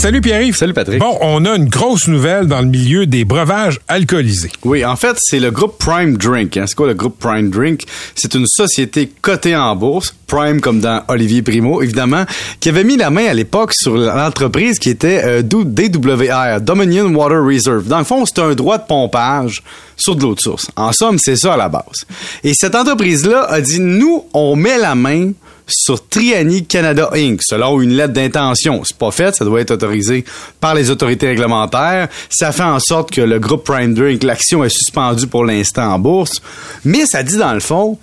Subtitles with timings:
[0.00, 0.56] Salut Pierre-Yves.
[0.56, 0.98] Salut Patrick.
[0.98, 4.50] Bon, on a une grosse nouvelle dans le milieu des breuvages alcoolisés.
[4.64, 6.56] Oui, en fait, c'est le groupe Prime Drink.
[6.56, 6.64] Hein.
[6.66, 7.82] C'est quoi le groupe Prime Drink?
[8.14, 12.24] C'est une société cotée en bourse, Prime comme dans Olivier Primo, évidemment,
[12.60, 17.44] qui avait mis la main à l'époque sur l'entreprise qui était euh, DWR, Dominion Water
[17.44, 17.86] Reserve.
[17.86, 19.62] Dans le fond, c'est un droit de pompage
[19.98, 20.68] sur de l'eau de source.
[20.76, 22.06] En somme, c'est ça à la base.
[22.42, 25.32] Et cette entreprise-là a dit, nous, on met la main
[25.70, 27.40] sur Triani Canada Inc.
[27.42, 28.82] selon une lettre d'intention.
[28.84, 30.24] C'est pas fait, ça doit être autorisé
[30.60, 32.08] par les autorités réglementaires.
[32.28, 35.98] Ça fait en sorte que le groupe Prime Drink, l'action est suspendue pour l'instant en
[35.98, 36.40] bourse.
[36.84, 37.98] Mais ça dit dans le fond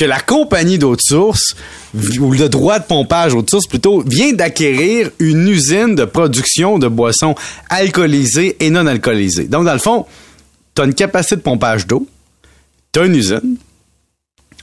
[0.00, 1.54] que la compagnie d'eau de source,
[2.20, 6.78] ou le droit de pompage d'eau de source plutôt, vient d'acquérir une usine de production
[6.78, 7.34] de boissons
[7.68, 9.44] alcoolisées et non alcoolisées.
[9.44, 10.06] Donc, dans le fond,
[10.74, 12.06] tu as une capacité de pompage d'eau,
[12.92, 13.56] tu as une usine,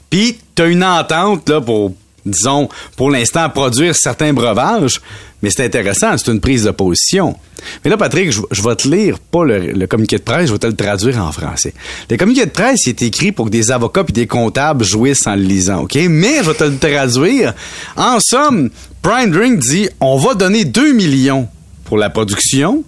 [0.10, 1.94] puis tu as une entente pour
[2.32, 5.02] disons, pour l'instant, produire certains breuvages.
[5.44, 7.36] Mais c'est intéressant, c'est une prise de position.
[7.84, 10.66] Mais là, Patrick, je, vais te lire pas le, communiqué de presse, je vais te
[10.66, 11.74] le traduire en français.
[12.10, 15.36] Le communiqué de presse est écrit pour que des avocats et des comptables jouissent en
[15.36, 15.96] le lisant, OK?
[16.10, 17.54] Mais je vais te le traduire.
[17.96, 18.72] En somme,
[19.04, 21.48] Prime Drink dit on va donner 2 millions
[21.86, 22.84] pour la production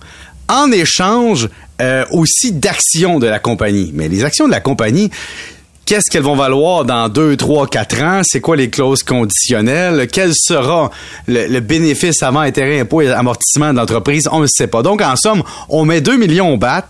[0.48, 1.50] en échange
[1.82, 3.92] euh, aussi d'actions de la compagnie.
[3.94, 5.12] Mais les actions de la compagnie,
[5.90, 8.22] Qu'est-ce qu'elles vont valoir dans 2, 3, 4 ans?
[8.24, 10.08] C'est quoi les clauses conditionnelles?
[10.08, 10.92] Quel sera
[11.28, 14.30] le, bénéfice avant intérêt, impôt et amortissement de l'entreprise?
[14.32, 14.84] On ne sait pas.
[14.84, 16.86] Donc, en somme, on met 2 millions au bat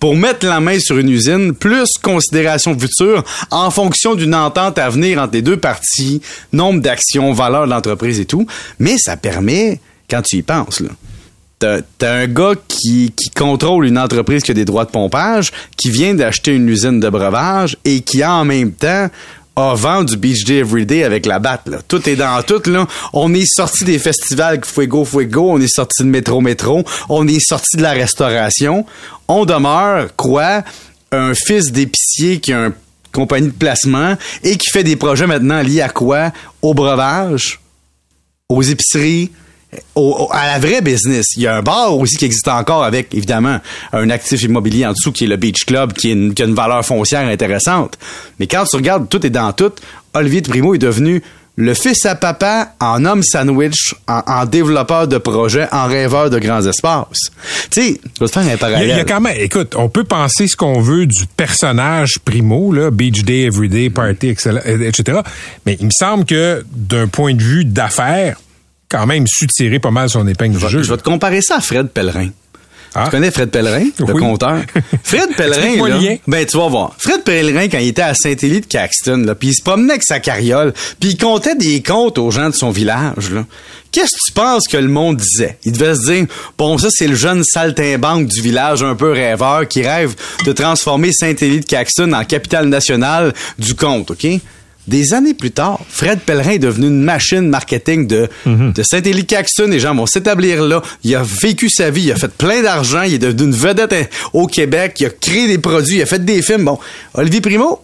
[0.00, 4.88] pour mettre la main sur une usine, plus considération future en fonction d'une entente à
[4.88, 6.22] venir entre les deux parties,
[6.54, 8.46] nombre d'actions, valeur de l'entreprise et tout.
[8.78, 10.88] Mais ça permet, quand tu y penses, là,
[11.98, 16.14] t'as un gars qui, contrôle une entreprise qui a des droits de pompage, qui vient
[16.14, 19.08] d'acheter une usine de breuvage et qui en même temps
[19.54, 21.68] a vendu du Beach Day Everyday avec la batte.
[21.86, 22.62] Tout est dans tout.
[22.70, 22.86] Là.
[23.12, 27.40] On est sorti des festivals Fuego Fuego, on est sorti de Métro Métro, on est
[27.40, 28.86] sorti de la restauration.
[29.28, 30.62] On demeure, quoi,
[31.10, 32.72] un fils d'épicier qui a une
[33.12, 36.32] compagnie de placement et qui fait des projets maintenant liés à quoi?
[36.62, 37.60] Au breuvage,
[38.48, 39.30] aux épiceries,
[40.30, 41.26] à la vraie business.
[41.36, 43.58] Il y a un bar aussi qui existe encore avec, évidemment,
[43.92, 47.26] un actif immobilier en dessous qui est le Beach Club, qui, a une valeur foncière
[47.26, 47.98] intéressante.
[48.38, 49.72] Mais quand tu regardes tout est dans tout,
[50.14, 51.22] Olivier Primo est devenu
[51.56, 56.64] le fils à papa en homme sandwich, en, développeur de projets, en rêveur de grands
[56.64, 57.30] espaces.
[57.70, 58.88] Tu sais, je vais te faire un parallèle.
[58.88, 62.72] Il y, a, quand même, écoute, on peut penser ce qu'on veut du personnage Primo,
[62.72, 65.20] là, Beach Day, Everyday, Party, etc.
[65.66, 68.38] Mais il me semble que d'un point de vue d'affaires,
[68.92, 70.82] quand même su tirer pas mal son épingle du jeu.
[70.82, 72.28] Je vais te comparer ça à Fred Pellerin.
[72.94, 73.04] Ah.
[73.04, 74.60] Tu connais Fred Pellerin, le compteur?
[75.02, 76.94] Fred Pellerin, là, ben tu vas voir.
[76.98, 80.02] Fred Pellerin, quand il était à Saint-Élie de Caxton, là, puis il se promenait avec
[80.02, 83.30] sa carriole, puis il comptait des comptes aux gens de son village.
[83.30, 83.46] Là.
[83.92, 85.56] Qu'est-ce que tu penses que le monde disait?
[85.64, 86.26] Il devait se dire,
[86.58, 90.14] bon, ça, c'est le jeune saltimbanque du village un peu rêveur qui rêve
[90.44, 94.26] de transformer Saint-Élie de Caxton en capitale nationale du compte, OK?
[94.88, 98.72] Des années plus tard, Fred Pellerin est devenu une machine marketing de, mhm.
[98.72, 99.68] de Saint-Élie Caxton.
[99.68, 100.82] Les gens vont s'établir là.
[101.04, 102.02] Il a vécu sa vie.
[102.02, 103.02] Il a fait plein d'argent.
[103.02, 104.96] Il est devenu une vedette au Québec.
[104.98, 105.98] Il a créé des produits.
[105.98, 106.64] Il a fait des films.
[106.64, 106.80] Bon,
[107.14, 107.80] Olivier Primo,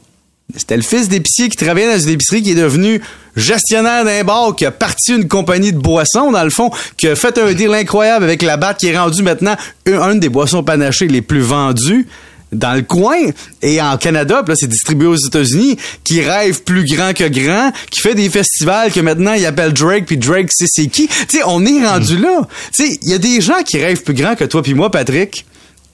[0.57, 3.01] c'était le fils d'épicier qui travaillait dans une épicerie qui est devenu
[3.37, 7.15] gestionnaire d'un bar, qui a parti une compagnie de boissons, dans le fond, qui a
[7.15, 11.07] fait un deal incroyable avec la batte, qui est rendu maintenant une des boissons panachées
[11.07, 12.09] les plus vendues
[12.53, 13.17] dans le coin
[13.63, 18.01] et en Canada, là c'est distribué aux États-Unis, qui rêve plus grand que grand, qui
[18.01, 21.09] fait des festivals que maintenant il appelle Drake puis Drake c'est c'est qui.
[21.09, 22.23] Tu sais, on est rendu hmm.
[22.23, 22.41] là.
[22.73, 24.91] Tu sais, il y a des gens qui rêvent plus grand que toi puis moi
[24.91, 25.45] Patrick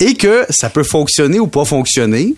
[0.00, 2.34] et que ça peut fonctionner ou pas fonctionner.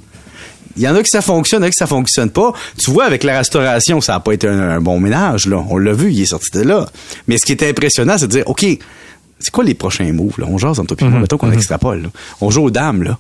[0.77, 2.53] Il y en a qui ça fonctionne, il y en a qui ça fonctionne pas.
[2.79, 5.65] Tu vois, avec la restauration, ça a pas été un, bon ménage, là.
[5.71, 6.87] On l'a vu, il est sorti de là.
[7.29, 8.67] Mais ce qui était impressionnant, c'est de dire, OK,
[9.39, 10.45] c'est quoi les prochains moves, là?
[10.47, 11.23] On jase entre toi et moi, hmm.
[11.23, 11.55] mettons qu'on hmm.
[11.55, 12.09] extrapole, là.
[12.43, 13.19] On joue aux dames, là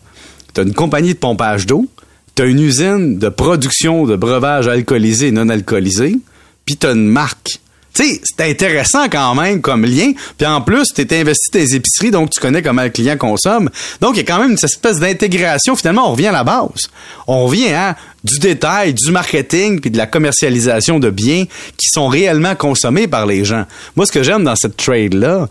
[0.56, 1.86] tu as une compagnie de pompage d'eau,
[2.34, 6.16] tu as une usine de production de breuvages alcoolisés et non alcoolisés,
[6.64, 7.60] puis tu as une marque.
[7.92, 10.12] Tu sais, c'est intéressant quand même comme lien.
[10.36, 13.16] Puis en plus, tu es investi dans les épiceries, donc tu connais comment le client
[13.16, 13.70] consomme.
[14.00, 15.76] Donc, il y a quand même une espèce d'intégration.
[15.76, 16.90] Finalement, on revient à la base.
[17.26, 21.44] On revient à du détail, du marketing, puis de la commercialisation de biens
[21.78, 23.64] qui sont réellement consommés par les gens.
[23.94, 25.48] Moi, ce que j'aime dans cette trade-là,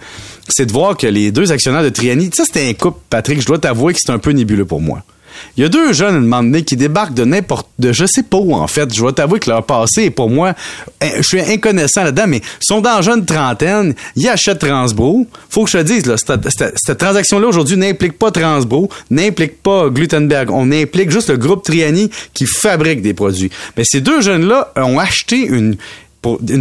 [0.48, 3.46] c'est de voir que les deux actionnaires de Triani, ça c'était un couple, Patrick, je
[3.46, 5.04] dois t'avouer que c'est un peu nébuleux pour moi.
[5.58, 8.06] Il y a deux jeunes, à un moment donné, qui débarquent de n'importe, de je
[8.06, 8.94] sais pas où, en fait.
[8.94, 10.54] Je vais t'avouer que leur passé est pour moi,
[11.02, 15.26] eh, je suis inconnaissant là-dedans, mais ils sont dans la jeune trentaine, ils achètent Transbro.
[15.50, 20.52] Faut que je te dise, là, cette, transaction-là aujourd'hui n'implique pas Transbro, n'implique pas Glutenberg.
[20.52, 23.50] On implique juste le groupe Triani qui fabrique des produits.
[23.78, 25.78] Mais ces deux jeunes-là ont acheté une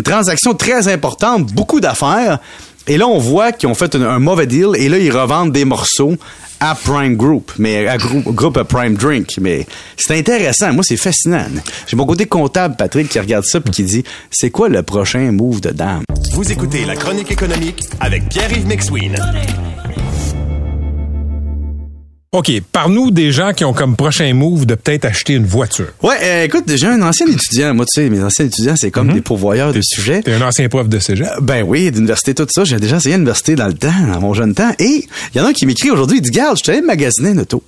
[0.02, 2.38] transaction très importante, beaucoup d'affaires.
[2.86, 5.64] Et là, on voit qu'ils ont fait un, mauvais deal et là, ils revendent des
[5.64, 6.14] morceaux
[6.60, 9.30] à Prime Group, mais à groupe, à Prime Drink.
[9.40, 9.66] Mais
[9.96, 10.72] c'est intéressant.
[10.72, 11.46] Moi, c'est fascinant.
[11.86, 15.32] J'ai mon côté comptable, Patrick, qui regarde ça puis qui dit c'est quoi le prochain
[15.32, 16.02] move de dame?
[16.32, 19.16] Vous écoutez La Chronique économique avec Pierre-Yves McSween.
[22.34, 25.86] OK, parle-nous des gens qui ont comme prochain move de peut-être acheter une voiture.
[26.02, 27.72] Ouais, euh, écoute, j'ai un ancien étudiant.
[27.74, 30.20] Moi, tu sais, mes anciens étudiants, c'est comme des pourvoyeurs de sujets.
[30.20, 31.28] T'es un ancien prof de cégep.
[31.28, 32.64] Euh, Ben oui, d'université, tout ça.
[32.64, 34.72] J'ai déjà essayé l'université dans le temps, dans mon jeune temps.
[34.80, 36.84] Et il y en a un qui m'écrit aujourd'hui, il dit, garde, je suis allé
[36.84, 37.62] magasiner une auto.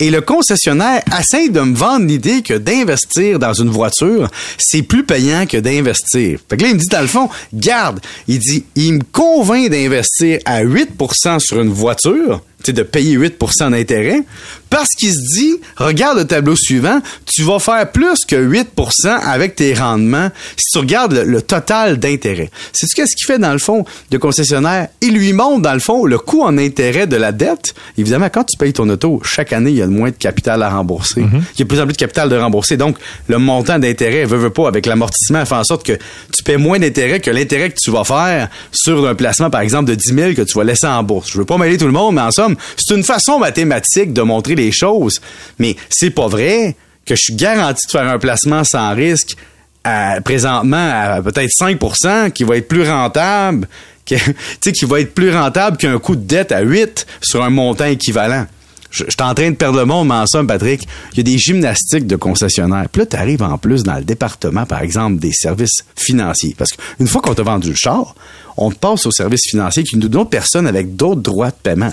[0.00, 4.28] Et le concessionnaire essaie de me vendre l'idée que d'investir dans une voiture,
[4.58, 6.40] c'est plus payant que d'investir.
[6.50, 9.70] Fait que là, il me dit, dans le fond, garde, il dit, il me convainc
[9.70, 14.22] d'investir à 8% sur une voiture, de payer 8% d'intérêt,
[14.70, 18.64] parce qu'il se dit, regarde le tableau suivant, tu vas faire plus que 8%
[19.08, 22.50] avec tes rendements si tu regardes le, le total d'intérêt.
[22.72, 24.88] C'est-tu qu'est-ce qu'il fait dans le fond de concessionnaire?
[25.00, 27.74] Il lui montre dans le fond le coût en intérêt de la dette.
[27.98, 30.70] Évidemment, quand tu payes ton auto, chaque année, il y a moins de capital à
[30.70, 31.20] rembourser.
[31.20, 32.76] Il y a de plus en plus de capital de rembourser.
[32.76, 32.96] Donc,
[33.28, 36.78] le montant d'intérêt, veut, veut pas, avec l'amortissement, fait en sorte que tu paies moins
[36.78, 40.34] d'intérêt que l'intérêt que tu vas faire sur un placement, par exemple, de 10 000
[40.34, 41.30] que tu vas laisser en bourse.
[41.32, 44.22] Je veux pas mêler tout le monde, mais en somme, c'est une façon mathématique de
[44.22, 45.20] montrer les choses.
[45.58, 46.76] Mais c'est pas vrai
[47.06, 49.36] que je suis garanti de faire un placement sans risque
[50.24, 53.66] présentement à peut-être 5% qui va être plus rentable
[54.06, 54.14] que,
[54.70, 58.46] qui va être plus rentable qu'un coût de dette à 8 sur un montant équivalent.
[58.92, 61.24] Je, suis en train de perdre le monde, mais en somme, Patrick, il y a
[61.24, 62.86] des gymnastiques de concessionnaires.
[62.92, 66.54] Puis là, tu arrives en plus dans le département, par exemple, des services financiers.
[66.56, 68.14] Parce qu'une fois qu'on t'a vendu le char,
[68.58, 71.90] on te passe aux services financiers qui nous donnent personne avec d'autres droits de paiement.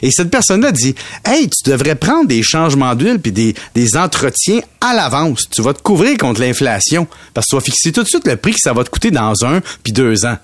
[0.00, 0.94] Et cette personne-là dit
[1.26, 5.44] Hey, tu devrais prendre des changements d'huile puis des, des entretiens à l'avance.
[5.50, 7.06] Tu vas te couvrir contre l'inflation.
[7.34, 9.10] Parce que tu vas fixer tout de suite le prix que ça va te coûter
[9.10, 10.38] dans un puis deux ans.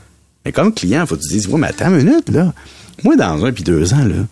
[0.44, 2.52] Mais comme client, faut que tu te dises Ouais, mais attends une minute, là.
[3.02, 4.24] Moi, dans un puis deux ans, là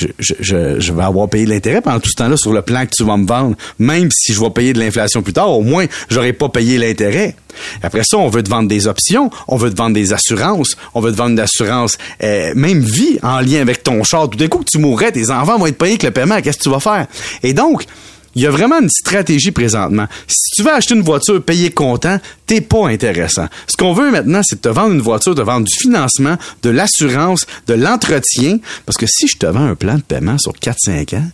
[0.00, 2.90] je, je, je, vais avoir payé l'intérêt pendant tout ce temps-là sur le plan que
[2.96, 3.56] tu vas me vendre.
[3.78, 7.34] Même si je vais payer de l'inflation plus tard, au moins, j'aurai pas payé l'intérêt.
[7.82, 11.00] Après ça, on veut te vendre des options, on veut te vendre des assurances, on
[11.00, 14.30] veut te vendre d'assurance, euh, même vie en lien avec ton char.
[14.30, 16.40] Tout d'un coup tu mourrais, tes enfants vont être payés avec le paiement.
[16.40, 17.06] Qu'est-ce que tu vas faire?
[17.42, 17.84] Et donc,
[18.34, 20.06] il y a vraiment une stratégie présentement.
[20.26, 23.46] Si tu veux acheter une voiture payée comptant, t'es pas intéressant.
[23.66, 26.70] Ce qu'on veut maintenant, c'est de te vendre une voiture, de vendre du financement, de
[26.70, 28.58] l'assurance, de l'entretien.
[28.86, 31.30] Parce que si je te vends un plan de paiement sur 4-5 ans,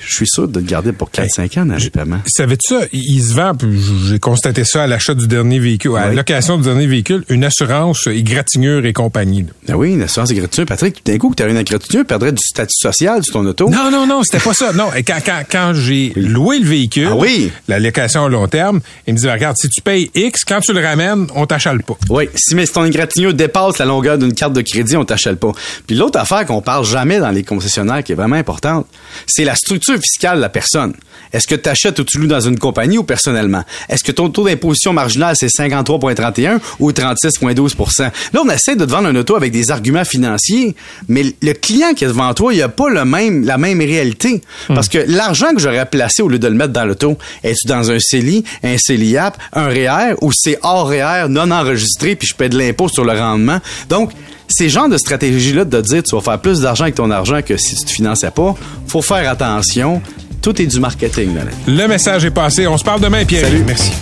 [0.00, 1.78] je suis sûr de te garder pour 4-5 ans dans.
[2.26, 2.80] Savais-tu ça?
[2.92, 6.16] Il se vend, puis j'ai constaté ça à l'achat du dernier véhicule, à la Oui.
[6.16, 9.46] location du dernier véhicule, une assurance égratignure et compagnie.
[9.66, 10.66] Ben oui, une assurance égratignure.
[10.66, 13.34] Patrick, tout d'un coup, que tu as une égratignure, tu perdrais du statut social sur
[13.34, 13.68] ton auto.
[13.68, 14.72] Non, non, non, c'était pas ça.
[14.72, 17.50] Non, et quand, quand, quand j'ai loué le véhicule, Ah oui?
[17.68, 20.72] la location à long terme, il me dit, regarde, si tu payes X, quand tu
[20.72, 21.96] le ramènes, on t'achale pas.
[22.08, 25.38] Oui, si mais si ton égratignure dépasse la longueur d'une carte de crédit, on t'achète
[25.38, 25.52] pas.
[25.86, 28.86] Puis l'autre affaire qu'on parle jamais dans les concessionnaires qui est vraiment importante,
[29.26, 30.94] c'est la structure fiscale de la personne.
[31.32, 33.62] Est-ce que tu achètes ou tu loues dans une compagnie ou personnellement?
[33.88, 38.10] Est-ce que ton taux d'imposition marginal c'est 53.31 ou 36.12% Là,
[38.44, 40.74] on essaie de te vendre un auto avec des arguments financiers,
[41.08, 44.42] mais le client qui est devant toi, il a pas le même la même réalité
[44.68, 47.90] parce que l'argent que j'aurais placé au lieu de le mettre dans l'auto, est-tu dans
[47.90, 52.48] un CELI, un CELIAP, un REER ou c'est hors REER non enregistré puis je paie
[52.48, 53.60] de l'impôt sur le rendement?
[53.88, 54.12] Donc
[54.50, 57.56] ces genres de stratégies-là de dire tu vas faire plus d'argent avec ton argent que
[57.56, 58.54] si tu te finançais pas,
[58.86, 60.02] faut faire attention.
[60.42, 61.34] Tout est du marketing.
[61.34, 61.42] Là.
[61.66, 62.66] Le message est passé.
[62.66, 63.44] On se parle demain, Pierre.
[63.44, 63.64] Salut.
[63.66, 63.92] Merci.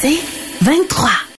[0.00, 0.20] C'est
[0.62, 1.08] 23.